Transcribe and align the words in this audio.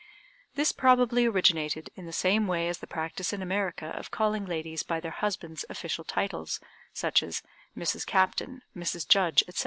This 0.55 0.71
probably 0.71 1.27
originated 1.27 1.91
in 1.95 2.07
the 2.07 2.11
same 2.11 2.47
way 2.47 2.67
as 2.67 2.79
the 2.79 2.87
practice 2.87 3.33
in 3.33 3.43
America 3.43 3.85
of 3.89 4.09
calling 4.09 4.47
ladies 4.47 4.81
by 4.81 4.99
their 4.99 5.11
husbands' 5.11 5.63
official 5.69 6.03
titles, 6.05 6.59
such 6.91 7.21
as 7.21 7.43
Mrs. 7.77 8.03
Captain, 8.07 8.63
Mrs. 8.75 9.07
Judge, 9.07 9.43
etc. 9.47 9.59